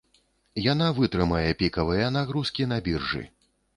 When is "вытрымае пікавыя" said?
0.99-2.07